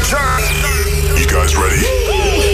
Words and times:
You 0.00 1.26
guys 1.26 1.54
ready? 1.56 1.84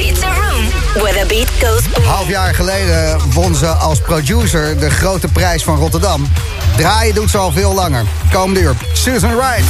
It's 0.08 0.22
a 0.22 0.30
room 0.30 0.64
where 1.02 1.12
the 1.12 1.26
beat 1.28 1.48
goes. 1.60 2.04
Half 2.04 2.28
jaar 2.28 2.54
geleden 2.54 3.32
won 3.32 3.54
ze 3.54 3.66
als 3.66 4.00
producer 4.00 4.80
de 4.80 4.90
grote 4.90 5.28
prijs 5.28 5.62
van 5.62 5.76
Rotterdam. 5.78 6.28
Draaien 6.76 7.14
doet 7.14 7.30
ze 7.30 7.38
al 7.38 7.52
veel 7.52 7.74
langer. 7.74 8.04
Komende 8.32 8.60
uur, 8.60 8.74
Susan 8.92 9.36
Wright. 9.36 9.68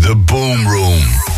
The 0.00 0.16
Boom 0.16 0.68
Room. 0.68 1.29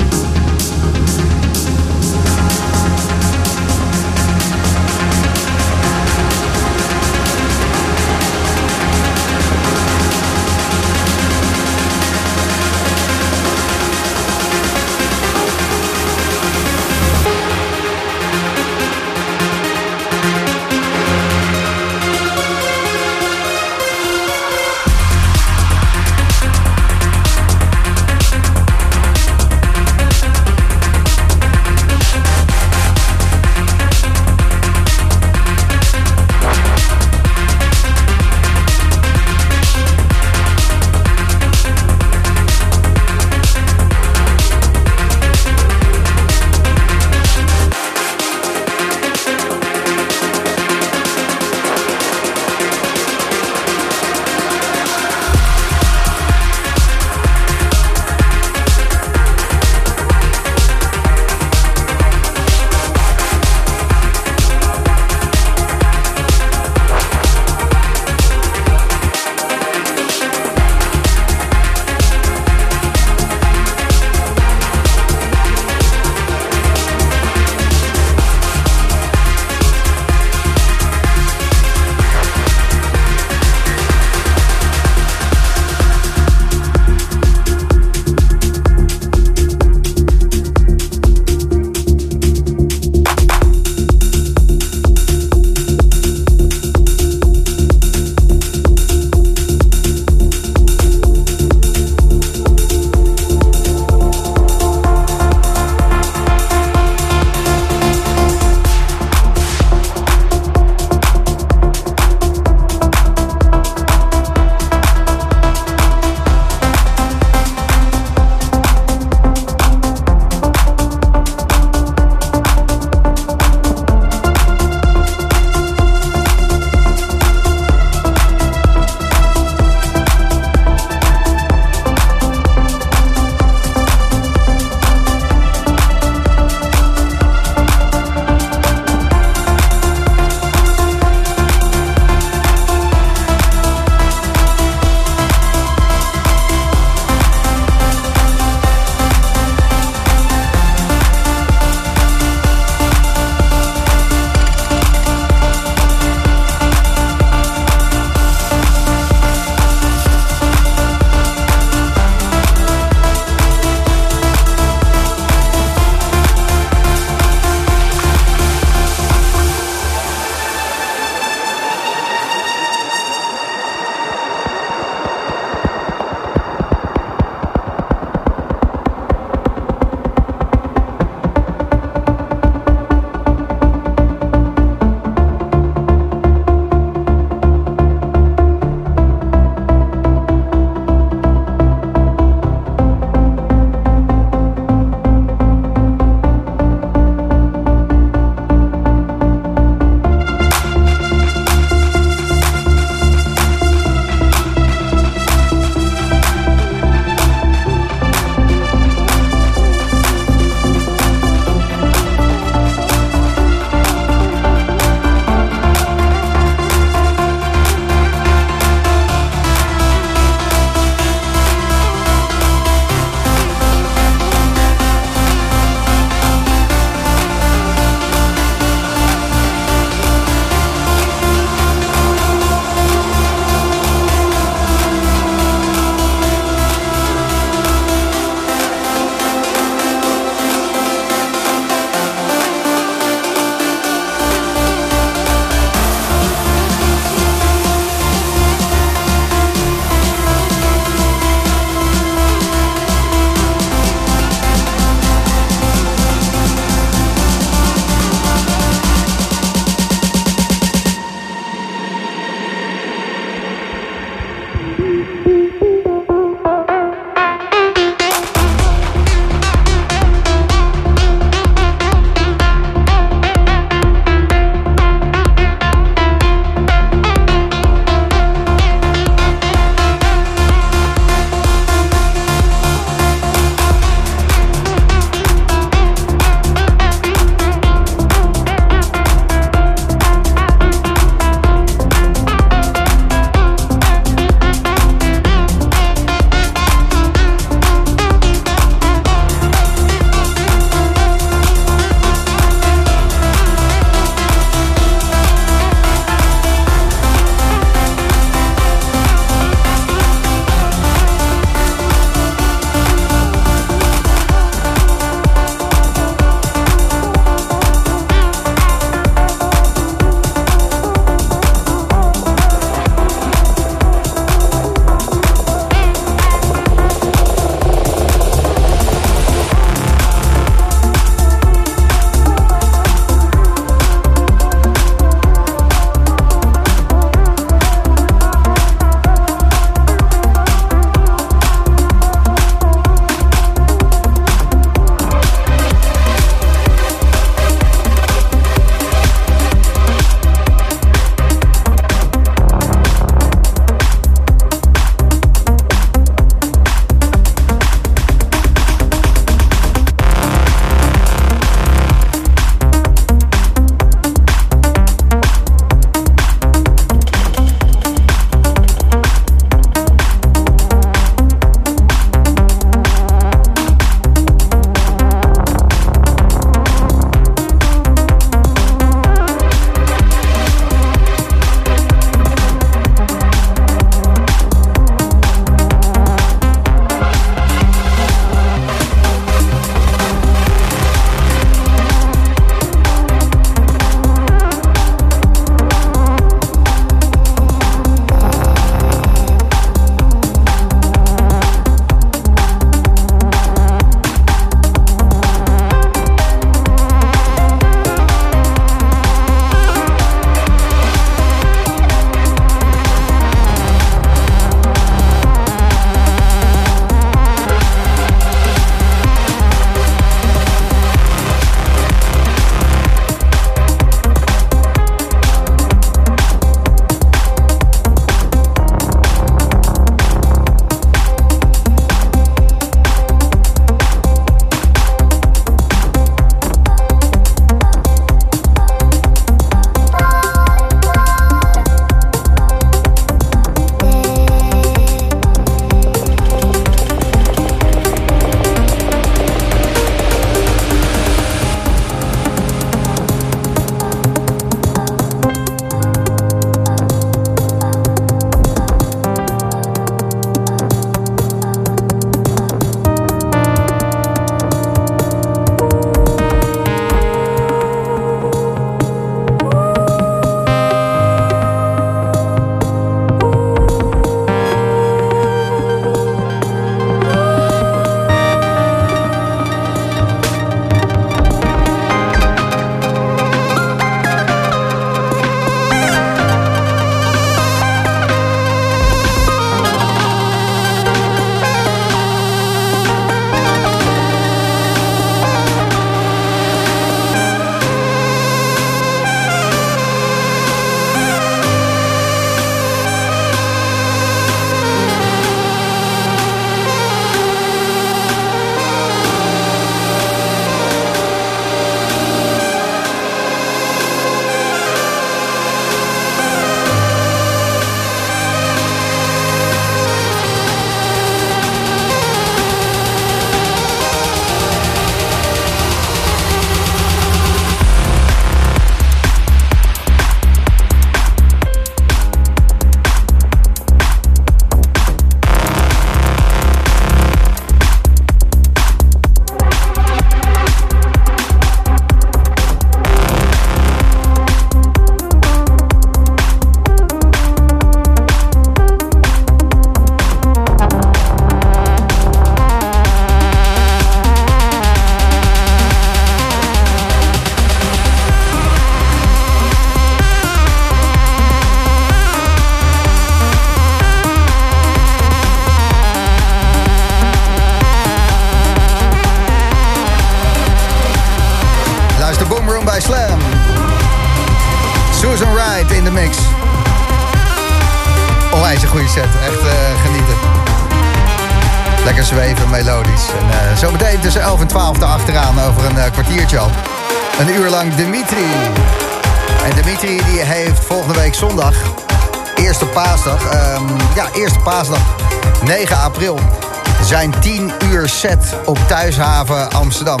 Set 597.98 598.34
op 598.44 598.58
Thuishaven 598.66 599.50
Amsterdam. 599.50 600.00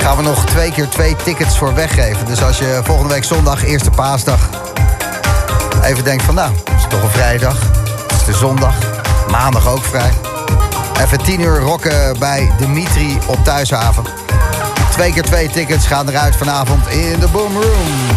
Gaan 0.00 0.16
we 0.16 0.22
nog 0.22 0.44
twee 0.44 0.72
keer 0.72 0.88
twee 0.88 1.16
tickets 1.16 1.58
voor 1.58 1.74
weggeven. 1.74 2.26
Dus 2.26 2.42
als 2.42 2.58
je 2.58 2.80
volgende 2.84 3.12
week 3.14 3.24
zondag, 3.24 3.64
eerste 3.64 3.90
paasdag, 3.90 4.48
even 5.82 6.04
denkt 6.04 6.22
van 6.22 6.34
nou, 6.34 6.52
het 6.64 6.76
is 6.76 6.86
toch 6.88 7.02
een 7.02 7.10
vrijdag. 7.10 7.56
Het 8.02 8.20
is 8.20 8.24
de 8.24 8.32
zondag, 8.32 8.74
maandag 9.30 9.68
ook 9.68 9.84
vrij. 9.84 10.10
Even 11.00 11.22
10 11.22 11.40
uur 11.40 11.60
rocken 11.60 12.18
bij 12.18 12.52
Dimitri 12.58 13.18
op 13.26 13.44
Thuishaven. 13.44 14.04
Twee 14.90 15.12
keer 15.12 15.22
twee 15.22 15.48
tickets 15.48 15.86
gaan 15.86 16.08
eruit 16.08 16.36
vanavond 16.36 16.88
in 16.88 17.20
de 17.20 17.28
Boom 17.28 17.52
Room. 17.52 18.13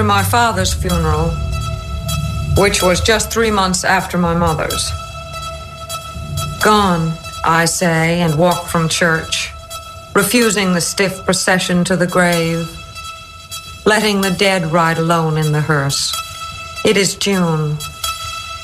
After 0.00 0.08
my 0.08 0.22
father's 0.22 0.72
funeral, 0.72 1.28
which 2.56 2.82
was 2.82 3.02
just 3.02 3.30
three 3.30 3.50
months 3.50 3.84
after 3.84 4.16
my 4.16 4.34
mother's. 4.34 4.90
Gone, 6.64 7.12
I 7.44 7.66
say, 7.66 8.22
and 8.22 8.38
walk 8.38 8.66
from 8.66 8.88
church, 8.88 9.52
refusing 10.14 10.72
the 10.72 10.80
stiff 10.80 11.22
procession 11.26 11.84
to 11.84 11.96
the 11.96 12.06
grave, 12.06 12.66
letting 13.84 14.22
the 14.22 14.30
dead 14.30 14.72
ride 14.72 14.96
alone 14.96 15.36
in 15.36 15.52
the 15.52 15.60
hearse. 15.60 16.10
It 16.82 16.96
is 16.96 17.16
June. 17.16 17.76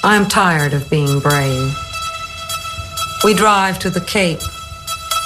I 0.02 0.16
am 0.16 0.28
tired 0.28 0.72
of 0.72 0.88
being 0.88 1.20
brave. 1.20 1.76
We 3.24 3.34
drive 3.34 3.78
to 3.80 3.90
the 3.90 4.06
Cape. 4.06 4.40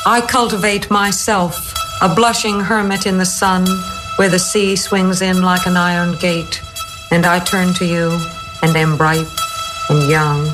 I 0.04 0.22
cultivate 0.22 0.90
myself, 0.90 1.72
a 2.02 2.12
blushing 2.12 2.58
hermit 2.58 3.06
in 3.06 3.18
the 3.18 3.26
sun 3.26 3.64
where 4.20 4.28
the 4.28 4.38
sea 4.38 4.76
swings 4.76 5.22
in 5.22 5.40
like 5.40 5.64
an 5.64 5.78
iron 5.78 6.14
gate, 6.18 6.60
and 7.10 7.24
I 7.24 7.38
turn 7.38 7.72
to 7.72 7.86
you 7.86 8.10
and 8.60 8.76
am 8.76 8.98
bright 8.98 9.26
and 9.88 10.10
young. 10.10 10.44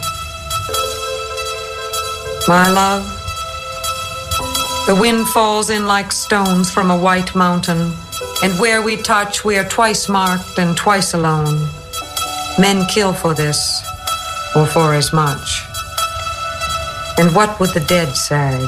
My 2.46 2.70
love, 2.70 3.02
the 4.86 4.96
wind 5.00 5.26
falls 5.30 5.70
in 5.70 5.84
like 5.84 6.12
stones 6.12 6.70
from 6.70 6.92
a 6.92 6.96
white 6.96 7.34
mountain, 7.34 7.92
and 8.44 8.56
where 8.60 8.82
we 8.82 8.98
touch, 8.98 9.44
we 9.44 9.58
are 9.58 9.68
twice 9.68 10.08
marked 10.08 10.60
and 10.60 10.76
twice 10.76 11.12
alone. 11.12 11.68
Men 12.60 12.86
kill 12.86 13.12
for 13.12 13.34
this, 13.34 13.82
or 14.54 14.66
for 14.66 14.94
as 14.94 15.12
much. 15.12 15.64
And 17.18 17.34
what 17.34 17.58
would 17.58 17.70
the 17.70 17.84
dead 17.88 18.16
say? 18.16 18.64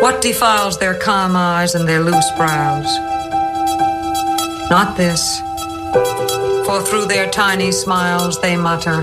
What 0.00 0.20
defiles 0.20 0.78
their 0.78 0.94
calm 0.94 1.36
eyes 1.36 1.74
and 1.74 1.88
their 1.88 2.00
loose 2.00 2.30
brows? 2.36 2.86
Not 4.70 4.96
this, 4.96 5.40
for 6.66 6.82
through 6.82 7.06
their 7.06 7.30
tiny 7.30 7.72
smiles 7.72 8.40
they 8.40 8.56
mutter, 8.56 9.02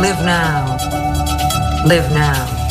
Live 0.00 0.24
now, 0.24 0.76
live 1.86 2.10
now. 2.12 2.63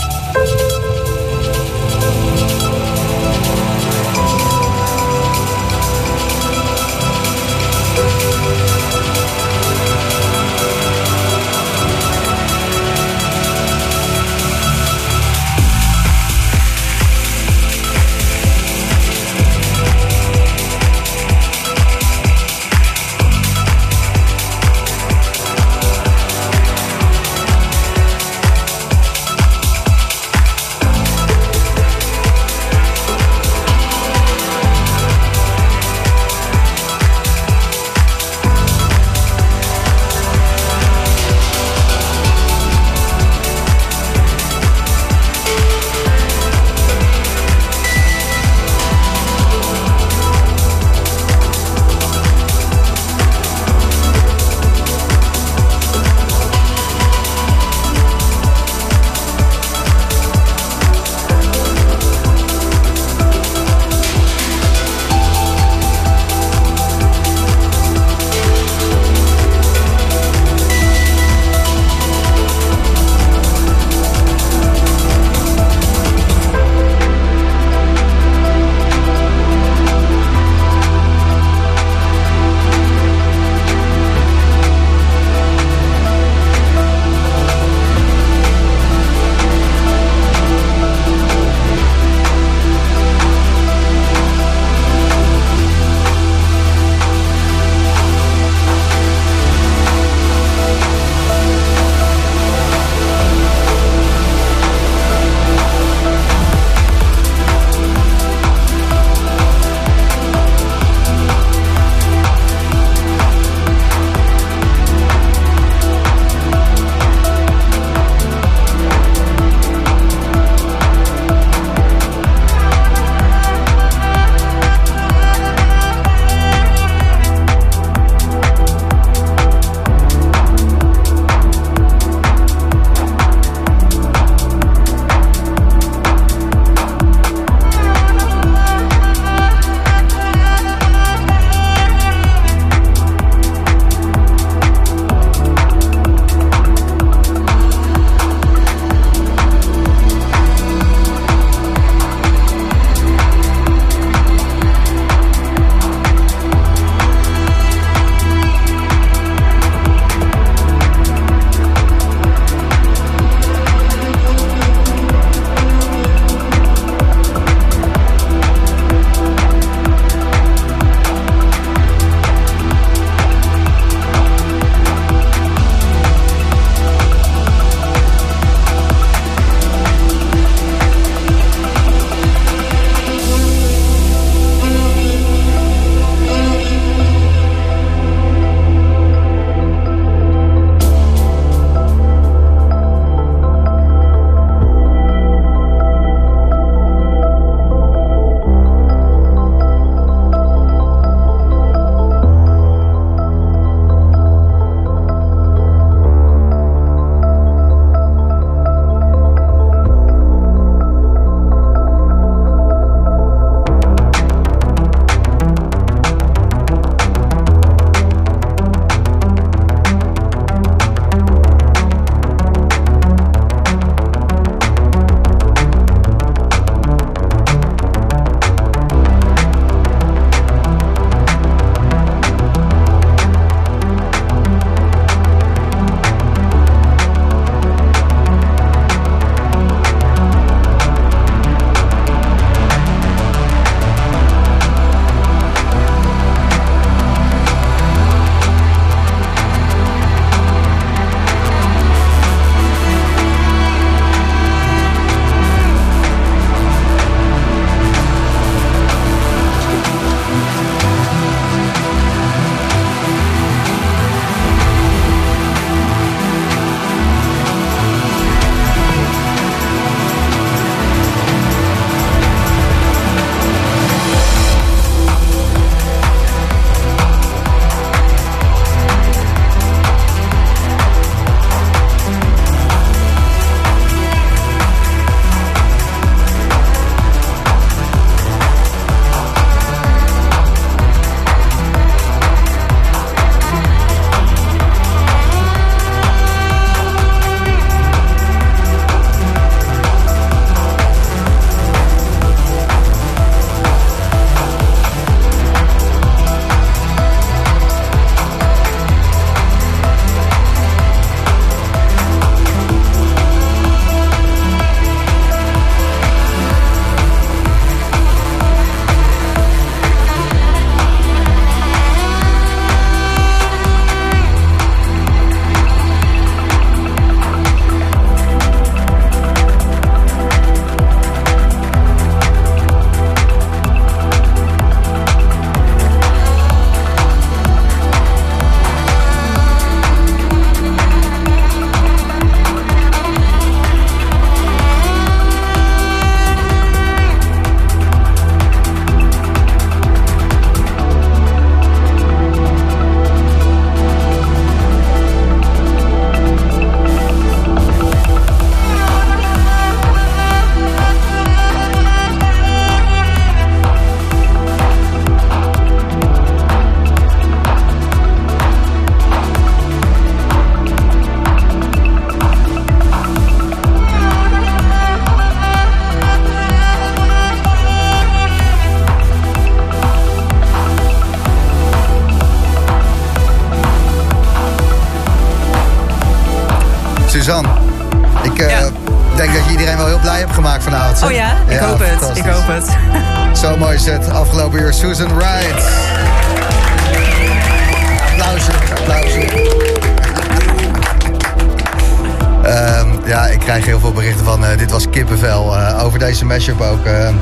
Krijg 403.59 403.71
heel 403.71 403.79
veel 403.79 404.01
berichten 404.01 404.25
van 404.25 404.45
eh, 404.45 404.57
dit 404.57 404.71
was 404.71 404.89
kippenvel 404.89 405.57
eh, 405.57 405.83
over 405.83 405.99
deze 405.99 406.25
mashup 406.25 406.61
ook. 406.61 406.85
Ehm, 406.85 407.13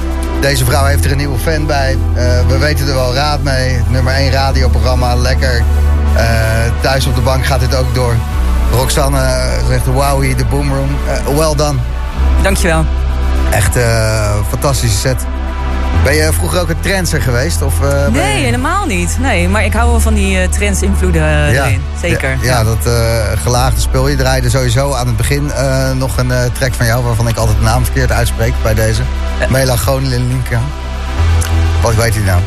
deze 0.41 0.65
vrouw 0.65 0.85
heeft 0.85 1.05
er 1.05 1.11
een 1.11 1.17
nieuwe 1.17 1.37
fan 1.37 1.65
bij. 1.65 1.97
Eh, 2.13 2.47
we 2.47 2.57
weten 2.57 2.87
er 2.87 2.93
wel 2.93 3.13
raad 3.13 3.43
mee. 3.43 3.81
Nummer 3.87 4.13
1 4.13 4.31
radioprogramma, 4.31 5.15
lekker. 5.15 5.63
Eh, 6.15 6.23
thuis 6.81 7.05
op 7.05 7.15
de 7.15 7.21
bank 7.21 7.45
gaat 7.45 7.59
dit 7.59 7.75
ook 7.75 7.95
door. 7.95 8.15
Roxanne 8.71 9.19
eh, 9.19 9.67
zegt, 9.67 9.85
wowie, 9.85 10.35
de 10.35 10.45
boomroom. 10.45 10.89
Eh 11.07 11.37
well 11.37 11.55
done. 11.55 11.79
Dankjewel. 12.41 12.85
Echt 13.49 13.75
eh 13.75 14.35
fantastische 14.49 14.97
set. 14.97 15.25
Ben 16.03 16.13
je 16.13 16.33
vroeger 16.33 16.59
ook 16.59 16.69
een 16.69 16.79
trendser 16.79 17.21
geweest? 17.21 17.61
Of, 17.61 17.81
eh, 17.81 18.07
Nee, 18.07 18.37
je- 18.37 18.43
helemaal 18.43 18.85
niet. 18.85 19.17
Nee, 19.19 19.49
maar 19.49 19.65
ik 19.65 19.73
hou 19.73 19.89
wel 19.89 19.99
van 19.99 20.13
die 20.13 20.37
eh, 20.39 20.49
trends 20.49 20.81
invloeden 20.81 21.21
eh, 21.21 21.47
erin. 21.47 21.81
Zeker. 22.01 22.29
Ja, 22.29 22.37
ja, 22.41 22.63
dat 22.63 22.89
gelaagde 23.43 23.81
spul. 23.81 24.07
Je 24.07 24.15
draaide 24.15 24.49
sowieso 24.49 24.93
aan 24.93 25.07
het 25.07 25.17
begin 25.17 25.51
nog 25.97 26.17
een 26.17 26.31
track 26.53 26.73
van 26.73 26.85
jou... 26.85 27.03
waarvan 27.03 27.27
ik 27.27 27.37
altijd 27.37 27.57
de 27.57 27.63
naam 27.63 27.83
verkeerd 27.83 28.11
uitspreek 28.11 28.53
bij 28.63 28.73
deze. 28.73 29.01
Melancholia. 29.49 30.19
Wat 31.81 31.95
weet 31.95 32.13
je 32.13 32.19
nou? 32.19 32.41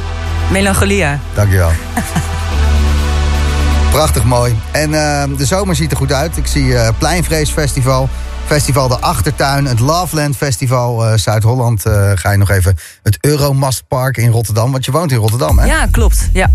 Melancholia. 0.50 1.18
Dankjewel. 1.34 1.70
Prachtig 3.90 4.24
mooi. 4.24 4.58
En 4.70 4.90
de 5.36 5.44
zomer 5.46 5.76
ziet 5.76 5.90
er 5.90 5.96
goed 5.96 6.12
uit. 6.12 6.36
Ik 6.36 6.46
zie 6.46 6.74
Pleinvreesfestival, 6.98 7.64
Festival 7.64 8.08
De 8.48 8.96
Achtertuin, 9.00 9.64
het 9.66 9.80
Loveland 9.80 10.36
Festival 10.36 11.06
eh, 11.06 11.16
Zuid-Holland. 11.18 11.86
eh, 11.86 12.10
ga 12.14 12.30
je 12.30 12.38
nog 12.38 12.50
even 12.50 12.76
het 13.02 13.18
Euromastpark 13.20 14.16
in 14.16 14.30
Rotterdam, 14.30 14.72
want 14.72 14.84
je 14.84 14.90
woont 14.90 15.12
in 15.12 15.18
Rotterdam, 15.18 15.58
hè? 15.58 15.66
Ja, 15.66 15.86
klopt. 15.90 16.28
Ja. 16.32 16.50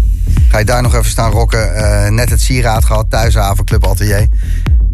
Ga 0.50 0.58
je 0.60 0.66
daar 0.66 0.82
nog 0.82 0.94
even 0.94 1.10
staan 1.10 1.32
rocken. 1.32 1.76
Eh, 1.76 2.10
net 2.12 2.30
het 2.30 2.42
sieraad 2.42 2.86
gehad, 2.86 3.06
thuishaven, 3.10 3.66
Club 3.66 3.88
Atelier. 3.88 4.28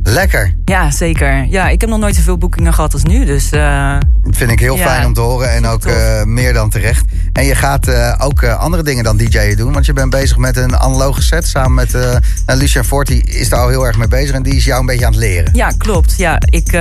Lekker. 0.04 0.56
ja, 0.66 0.92
zeker. 0.92 1.46
Ja, 1.46 1.70
ik 1.70 1.82
heb 1.82 1.90
nog 1.90 2.00
nooit 2.00 2.16
zoveel 2.16 2.38
boekingen 2.38 2.74
gehad 2.74 2.94
als 2.94 3.04
nu. 3.04 3.26
Dus 3.26 3.50
Dat 3.50 4.36
vind 4.38 4.52
ik 4.52 4.60
heel 4.60 4.76
Ja, 4.76 4.84
fijn 4.88 5.06
om 5.06 5.14
te 5.14 5.22
horen 5.22 5.52
en 5.52 5.66
ook 5.66 5.86
meer 6.26 6.54
dan 6.54 6.70
terecht. 6.70 7.06
En 7.36 7.46
je 7.46 7.56
gaat 7.56 7.88
eh, 7.88 8.14
ook 8.18 8.42
eh, 8.42 8.60
andere 8.60 8.84
dingen 8.84 9.04
dan 9.04 9.18
DJ'en 9.18 9.58
doen. 9.58 9.74
Want 9.74 9.86
je 9.86 9.94
bent 9.94 10.10
bezig 10.10 10.38
met 10.38 10.58
een 10.58 10.78
analoge 10.78 11.22
set 11.22 11.48
samen 11.48 11.74
met 11.74 11.94
eh 11.94 12.16
nou, 12.46 12.60
Lucien 12.60 12.84
Forti 12.84 13.20
is 13.20 13.50
daar 13.50 13.60
al 13.60 13.70
heel 13.70 13.86
erg 13.86 13.98
mee 13.98 14.08
bezig. 14.08 14.36
En 14.36 14.44
die 14.44 14.56
is 14.56 14.66
jou 14.66 14.80
een 14.80 14.86
beetje 14.86 15.06
aan 15.06 15.12
het 15.12 15.22
leren. 15.22 15.54
ja, 15.54 15.72
klopt. 15.78 16.14
Ja, 16.18 16.40
ik, 16.50 16.72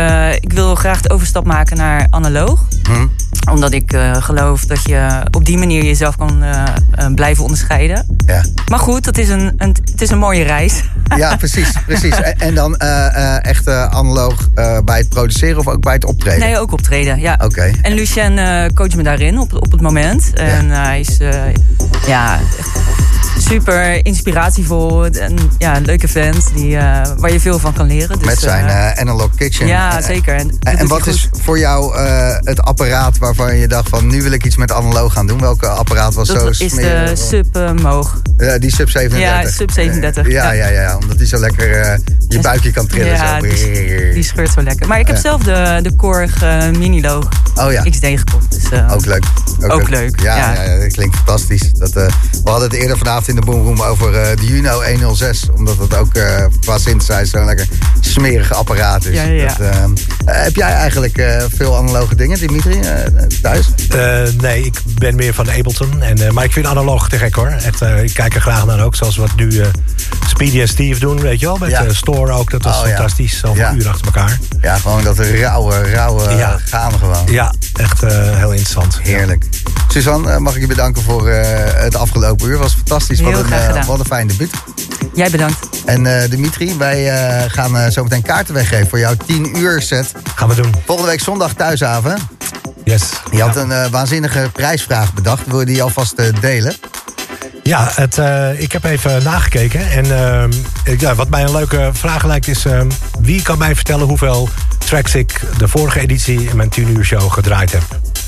ik 0.40 0.52
wil 0.52 0.74
graag 0.74 1.00
de 1.00 1.10
overstap 1.10 1.46
maken 1.46 1.76
naar 1.76 2.06
analoog. 2.10 2.64
Hm? 2.82 3.06
Omdat 3.50 3.72
ik 3.72 3.96
geloof 4.18 4.64
dat 4.64 4.82
je 4.84 5.26
op 5.30 5.44
die 5.44 5.58
manier 5.58 5.84
jezelf 5.84 6.16
kan 6.16 6.44
blijven 7.14 7.42
onderscheiden. 7.42 8.16
Ja. 8.26 8.44
Maar 8.70 8.78
goed, 8.78 9.06
het 9.06 9.18
is 9.18 9.28
een, 9.28 9.54
een, 9.56 9.76
het 9.90 10.00
is 10.00 10.10
een 10.10 10.18
mooie 10.18 10.42
reis. 10.42 10.82
ja, 11.16 11.36
precies. 11.36 11.72
precies. 11.86 12.20
En, 12.20 12.38
en 12.38 12.54
dan 12.54 12.76
echt 12.76 13.68
analoog 13.68 14.48
bij 14.84 14.98
het 14.98 15.08
produceren 15.08 15.58
of 15.58 15.68
ook 15.68 15.80
bij 15.80 15.94
het 15.94 16.04
optreden? 16.04 16.40
Nee, 16.40 16.58
ook 16.58 16.72
optreden. 16.72 17.20
Ja. 17.20 17.38
Oké. 17.42 17.70
En 17.82 17.92
Lucien 17.92 18.40
coacht 18.74 18.96
me 18.96 19.02
daarin 19.02 19.38
op, 19.38 19.54
op 19.54 19.72
het 19.72 19.80
moment. 19.80 20.30
En 20.48 20.70
hij 20.70 21.00
is 21.00 21.18
eh, 21.18 21.32
ja, 22.06 22.40
super 23.38 24.06
inspiratievol. 24.06 25.04
En 25.06 25.36
ja, 25.58 25.76
een 25.76 25.84
leuke 25.84 26.08
vent 26.08 26.50
die, 26.54 26.76
eh, 26.76 27.02
waar 27.18 27.32
je 27.32 27.40
veel 27.40 27.58
van 27.58 27.72
kan 27.72 27.86
leren. 27.86 28.18
Dus, 28.18 28.26
Met 28.26 28.38
zijn 28.38 28.66
eh, 28.66 28.90
eh, 28.90 28.98
Analog 28.98 29.30
Kitchen. 29.36 29.66
ja, 29.66 30.00
zeker. 30.00 30.34
En, 30.34 30.50
En, 30.60 30.88
wat 30.88 31.06
is 31.06 31.28
voor 31.42 31.58
jou 31.58 31.98
het 32.44 32.62
apparaat 32.62 33.18
waarvan 33.18 33.56
je 33.56 33.68
dacht 33.68 33.88
van 33.88 34.06
nu 34.06 34.22
wil 34.22 34.32
ik 34.32 34.44
iets 34.44 34.56
met 34.56 34.72
analoog 34.72 35.12
gaan 35.12 35.26
doen? 35.26 35.40
Welke 35.40 35.66
apparaat 35.68 36.14
was 36.14 36.28
zo 36.28 36.34
Dat 36.34 36.50
is 36.50 36.70
smerig? 36.70 37.08
de 37.10 37.16
Sub 37.16 37.80
Moog. 37.82 38.20
Ja, 38.36 38.58
die 38.58 38.70
sub 38.74 38.90
37. 38.90 39.44
Ja, 39.46 39.50
sub 39.50 39.70
37, 39.70 40.26
Eh, 40.26 40.32
ja, 40.32 40.52
ja, 40.52 40.66
ja. 40.68 40.80
ja, 40.80 40.96
omdat 40.96 41.18
die 41.18 41.26
zo 41.26 41.38
lekker 41.38 41.98
je 42.28 42.40
buikje 42.40 42.70
kan 42.70 42.86
trillen. 42.86 43.12
Ja, 43.12 43.40
zo. 43.40 43.46
die, 43.46 44.12
die 44.12 44.22
scheurt 44.22 44.50
zo 44.50 44.62
lekker. 44.62 44.88
Maar 44.88 44.98
ik 44.98 45.06
heb 45.06 45.16
zelf 45.16 45.42
de, 45.42 45.78
de 45.82 45.96
Korg 45.96 46.40
Miniloog 46.78 47.28
Oh 47.54 47.72
ja, 47.72 47.82
XD 47.82 48.06
gekocht. 48.06 48.50
Dus, 48.50 48.70
eh, 48.70 48.92
ook 48.92 49.06
leuk. 49.06 49.24
Ook 49.68 49.88
leuk, 49.88 50.20
Ja, 50.20 50.36
ja. 50.36 50.52
ja. 50.52 50.62
ja, 50.72 50.78
dat 50.78 50.92
klinkt 50.92 51.16
fantastisch. 51.16 51.72
Dat, 51.72 51.96
eh, 51.96 52.06
we 52.44 52.50
hadden 52.50 52.68
het 52.70 52.78
eerder 52.78 52.98
vanavond 52.98 53.28
in 53.28 53.34
de 53.34 53.40
boomroom 53.40 53.82
over 53.82 54.14
eh, 54.14 54.36
de 54.36 54.46
Juno 54.46 54.82
106. 54.82 55.48
Omdat 55.56 55.78
het 55.78 55.94
ook 55.96 56.14
eh, 56.14 56.44
qua 56.60 56.78
synthesizer 56.78 57.26
zo'n 57.26 57.44
lekker 57.44 57.66
smerig 58.00 58.52
apparaat 58.52 59.04
is. 59.04 59.14
Ja, 59.14 59.22
ja, 59.22 59.32
ja. 59.32 59.54
Dat, 59.56 60.00
heb 60.24 60.56
jij 60.56 60.72
eigenlijk 60.72 61.18
eh, 61.18 61.44
veel 61.56 61.76
analoge 61.76 62.14
dingen, 62.14 62.38
Dimitri, 62.38 62.80
eh, 62.80 62.96
thuis? 63.42 63.66
Eh, 63.88 64.22
nee, 64.40 64.64
ik 64.64 64.80
ben 64.98 65.16
meer 65.16 65.34
van 65.34 65.50
Ableton. 65.50 66.02
En, 66.02 66.26
eh, 66.26 66.30
maar 66.30 66.44
ik 66.44 66.52
vind 66.52 66.66
analoog 66.66 67.08
te 67.08 67.18
gek 67.18 67.34
hoor. 67.34 67.48
Echt, 67.48 67.80
ik 67.82 68.14
kijk 68.14 68.34
er 68.34 68.40
graag 68.40 68.66
naar 68.66 68.80
ook. 68.84 68.94
Zoals 68.96 69.16
wat 69.16 69.34
nu 69.36 69.58
eh, 69.60 69.66
Speedy 70.28 70.60
en 70.60 70.68
Steve 70.68 71.00
doen, 71.00 71.20
weet 71.20 71.40
je 71.40 71.46
wel. 71.46 71.56
Met 71.56 71.70
Ja. 71.70 71.92
Store 71.92 72.32
ook. 72.32 72.50
Dat 72.50 72.62
was 72.62 72.80
Oh, 72.80 72.86
ja. 72.88 72.94
fantastisch. 72.94 73.38
Zoveel 73.38 73.62
Ja. 73.62 73.72
uren 73.74 73.90
achter 73.90 74.06
elkaar. 74.06 74.38
Ja, 74.60 74.76
gewoon 74.78 75.04
dat 75.04 75.18
rauwe, 75.18 75.90
rauwe 75.92 76.30
Ja. 76.36 76.58
gaan 76.64 76.92
gewoon. 76.92 77.26
Ja, 77.26 77.43
echt 77.72 78.02
eh, 78.02 78.36
heel 78.36 78.50
interessant. 78.50 78.98
Heerlijk. 79.02 79.44
Suzanne, 79.88 80.30
eh, 80.30 80.38
mag 80.38 80.54
ik 80.54 80.60
je 80.60 80.66
bedanken 80.66 81.02
voor 81.02 81.28
eh, 81.28 81.82
het 81.82 81.96
afgelopen 81.96 82.48
uur. 82.48 82.58
was 82.58 82.72
fantastisch. 82.74 83.18
Heel 83.18 83.30
wat, 83.30 83.40
een, 83.40 83.46
graag 83.46 83.66
gedaan. 83.66 83.86
wat 83.86 83.98
een 83.98 84.04
fijn 84.04 84.26
debuut. 84.26 84.50
Jij 85.14 85.30
bedankt. 85.30 85.68
En 85.84 86.22
eh, 86.22 86.30
Dimitri, 86.30 86.76
wij 86.78 87.10
eh, 87.10 87.50
gaan 87.52 87.76
eh, 87.76 87.90
zo 87.90 88.02
meteen 88.02 88.22
kaarten 88.22 88.54
weggeven 88.54 88.88
voor 88.88 88.98
jouw 88.98 89.14
10 89.26 89.58
uur 89.58 89.82
set. 89.82 90.12
Gaan 90.34 90.48
we 90.48 90.54
doen. 90.54 90.74
Volgende 90.86 91.10
week 91.10 91.20
zondag 91.20 91.52
thuishaven. 91.54 92.16
Yes. 92.84 93.02
Je 93.30 93.42
had 93.42 93.54
Ja. 93.54 93.60
een 93.60 93.90
waanzinnige 93.90 94.50
prijsvraag 94.52 95.14
bedacht. 95.14 95.46
Wil 95.46 95.60
je 95.60 95.66
die 95.66 95.82
alvast 95.82 96.14
delen? 96.40 96.74
Ja, 97.66 97.90
het, 97.94 98.18
eh, 98.18 98.60
ik 98.60 98.72
heb 98.72 98.84
even 98.84 99.22
nagekeken. 99.22 99.90
En 99.90 100.18
ehm, 100.18 100.50
ik- 100.84 101.00
ja, 101.00 101.14
wat 101.14 101.28
mij 101.28 101.42
een 101.42 101.52
leuke 101.52 101.90
vraag 101.92 102.24
lijkt 102.24 102.48
is... 102.48 102.64
ehm, 102.64 102.90
wie 103.20 103.42
kan 103.42 103.58
mij 103.58 103.74
vertellen 103.74 104.06
hoeveel 104.06 104.48
tracks 104.78 105.14
ik 105.14 105.40
de 105.58 105.68
vorige 105.68 106.00
editie... 106.00 106.48
in 106.50 106.56
mijn 106.56 106.68
10 106.68 106.96
uur 106.96 107.04
show 107.04 107.32
gedraaid 107.32 107.72
heb? 107.72 107.82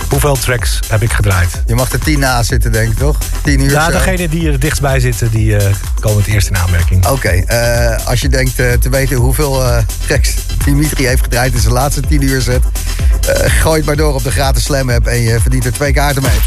Hoeveel 0.09 0.37
tracks 0.37 0.81
heb 0.89 1.03
ik 1.03 1.13
gedraaid? 1.13 1.63
Je 1.67 1.75
mag 1.75 1.93
er 1.93 1.99
10 1.99 2.19
na 2.19 2.43
zitten, 2.43 2.73
denk 2.73 2.91
ik, 2.91 2.99
toch? 2.99 3.19
10 3.43 3.61
uur 3.61 3.71
Ja, 3.71 3.83
show. 3.83 3.93
degene 3.93 4.29
die 4.29 4.51
er 4.51 4.59
dichtstbij 4.61 5.01
zitten, 5.01 5.31
die 5.31 5.57
eh, 5.57 5.75
komen 6.01 6.19
het 6.19 6.27
eerst 6.27 6.49
in 6.49 6.57
aanmerking. 6.57 7.07
Oké, 7.07 7.29
eh, 7.29 8.07
als 8.07 8.21
je 8.21 8.29
denkt 8.29 8.55
te 8.57 8.89
weten 8.91 9.17
hoeveel 9.17 9.63
tracks 10.07 10.35
Dimitri 10.65 11.07
heeft 11.07 11.23
gedraaid 11.23 11.53
in 11.53 11.61
zijn 11.61 11.73
laatste 11.73 12.01
10 12.01 12.23
uur 12.23 12.43
set... 12.43 12.63
gooi 13.47 13.77
het 13.77 13.87
maar 13.87 13.97
door 13.97 14.15
op 14.15 14.23
de 14.25 14.31
gratis 14.31 14.65
Slam 14.65 14.91
app 14.91 15.07
en 15.07 15.21
je 15.21 15.41
verdient 15.41 15.65
er 15.65 15.73
twee 15.73 15.93
kaarten 15.93 16.23
mee. 16.23 16.39